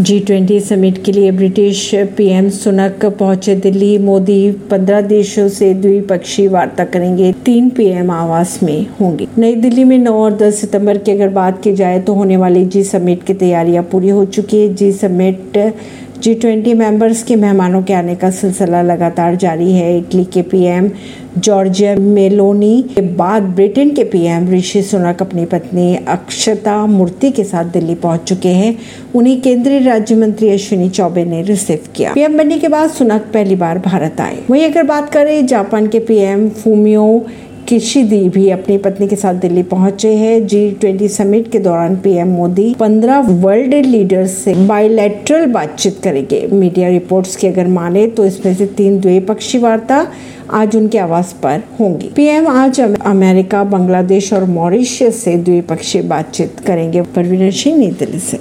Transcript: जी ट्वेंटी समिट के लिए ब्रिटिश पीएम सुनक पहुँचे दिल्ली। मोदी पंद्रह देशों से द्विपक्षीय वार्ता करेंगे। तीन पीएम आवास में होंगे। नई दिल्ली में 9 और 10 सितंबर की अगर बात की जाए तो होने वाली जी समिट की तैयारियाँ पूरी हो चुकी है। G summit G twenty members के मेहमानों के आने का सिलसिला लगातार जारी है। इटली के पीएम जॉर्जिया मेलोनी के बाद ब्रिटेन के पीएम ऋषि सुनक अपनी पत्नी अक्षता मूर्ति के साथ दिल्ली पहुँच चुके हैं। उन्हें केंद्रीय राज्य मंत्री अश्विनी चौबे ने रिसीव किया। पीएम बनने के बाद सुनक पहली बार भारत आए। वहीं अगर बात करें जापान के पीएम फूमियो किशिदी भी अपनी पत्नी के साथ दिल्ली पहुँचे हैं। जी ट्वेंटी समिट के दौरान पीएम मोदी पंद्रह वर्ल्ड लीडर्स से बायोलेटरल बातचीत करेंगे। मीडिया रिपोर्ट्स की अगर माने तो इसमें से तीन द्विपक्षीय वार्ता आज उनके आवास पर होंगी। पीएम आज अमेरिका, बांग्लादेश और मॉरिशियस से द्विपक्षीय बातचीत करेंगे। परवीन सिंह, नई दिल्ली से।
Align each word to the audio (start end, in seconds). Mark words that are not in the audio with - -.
जी 0.00 0.18
ट्वेंटी 0.20 0.58
समिट 0.60 1.02
के 1.04 1.12
लिए 1.12 1.30
ब्रिटिश 1.30 1.90
पीएम 2.16 2.48
सुनक 2.48 3.04
पहुँचे 3.18 3.54
दिल्ली। 3.54 3.98
मोदी 3.98 4.50
पंद्रह 4.70 5.00
देशों 5.00 5.48
से 5.48 5.72
द्विपक्षीय 5.74 6.48
वार्ता 6.48 6.84
करेंगे। 6.84 7.32
तीन 7.44 7.68
पीएम 7.70 8.10
आवास 8.10 8.58
में 8.62 8.86
होंगे। 9.00 9.26
नई 9.38 9.54
दिल्ली 9.54 9.84
में 9.84 9.96
9 9.98 10.14
और 10.14 10.36
10 10.36 10.60
सितंबर 10.60 10.98
की 10.98 11.12
अगर 11.12 11.28
बात 11.28 11.62
की 11.62 11.72
जाए 11.72 12.00
तो 12.00 12.14
होने 12.14 12.36
वाली 12.36 12.64
जी 12.64 12.84
समिट 12.84 13.22
की 13.22 13.34
तैयारियाँ 13.34 13.82
पूरी 13.82 14.08
हो 14.08 14.24
चुकी 14.26 14.60
है। 14.60 14.74
G 14.74 14.92
summit 14.92 15.58
G 16.22 16.34
twenty 16.34 16.72
members 16.74 17.22
के 17.22 17.36
मेहमानों 17.36 17.82
के 17.82 17.92
आने 17.92 18.14
का 18.14 18.30
सिलसिला 18.30 18.80
लगातार 18.82 19.36
जारी 19.36 19.72
है। 19.72 19.96
इटली 19.98 20.24
के 20.24 20.42
पीएम 20.42 20.90
जॉर्जिया 21.38 21.94
मेलोनी 21.96 22.82
के 22.82 23.00
बाद 23.16 23.42
ब्रिटेन 23.42 23.94
के 23.94 24.04
पीएम 24.04 24.50
ऋषि 24.50 24.82
सुनक 24.82 25.22
अपनी 25.22 25.44
पत्नी 25.44 25.96
अक्षता 26.08 26.86
मूर्ति 26.86 27.30
के 27.30 27.44
साथ 27.44 27.64
दिल्ली 27.64 27.94
पहुँच 27.94 28.20
चुके 28.20 28.48
हैं। 28.48 28.76
उन्हें 29.14 29.40
केंद्रीय 29.40 29.78
राज्य 29.78 30.14
मंत्री 30.14 30.50
अश्विनी 30.50 30.88
चौबे 30.90 31.24
ने 31.24 31.42
रिसीव 31.42 31.88
किया। 31.96 32.12
पीएम 32.12 32.38
बनने 32.38 32.58
के 32.58 32.68
बाद 32.68 32.90
सुनक 32.90 33.30
पहली 33.34 33.56
बार 33.56 33.78
भारत 33.78 34.20
आए। 34.20 34.38
वहीं 34.50 34.64
अगर 34.64 34.82
बात 34.82 35.12
करें 35.12 35.46
जापान 35.46 35.86
के 35.86 35.98
पीएम 35.98 36.48
फूमियो 36.48 37.26
किशिदी 37.70 38.28
भी 38.28 38.48
अपनी 38.50 38.76
पत्नी 38.78 39.06
के 39.08 39.16
साथ 39.16 39.34
दिल्ली 39.34 39.62
पहुँचे 39.62 40.08
हैं। 40.14 40.46
जी 40.46 40.70
ट्वेंटी 40.70 41.08
समिट 41.08 41.50
के 41.52 41.58
दौरान 41.58 41.96
पीएम 41.96 42.28
मोदी 42.28 42.74
पंद्रह 42.80 43.18
वर्ल्ड 43.18 43.74
लीडर्स 43.86 44.32
से 44.32 44.54
बायोलेटरल 44.54 45.46
बातचीत 45.46 46.00
करेंगे। 46.04 46.46
मीडिया 46.52 46.88
रिपोर्ट्स 46.88 47.36
की 47.36 47.46
अगर 47.46 47.66
माने 47.66 48.06
तो 48.06 48.24
इसमें 48.24 48.54
से 48.54 48.66
तीन 48.66 49.00
द्विपक्षीय 49.00 49.60
वार्ता 49.60 50.06
आज 50.50 50.76
उनके 50.76 50.98
आवास 50.98 51.34
पर 51.42 51.62
होंगी। 51.80 52.10
पीएम 52.16 52.48
आज 52.48 52.80
अमेरिका, 52.80 53.64
बांग्लादेश 53.64 54.32
और 54.32 54.44
मॉरिशियस 54.44 55.22
से 55.24 55.36
द्विपक्षीय 55.36 56.02
बातचीत 56.02 56.60
करेंगे। 56.66 57.02
परवीन 57.02 57.50
सिंह, 57.50 57.76
नई 57.78 57.90
दिल्ली 57.98 58.18
से। 58.18 58.38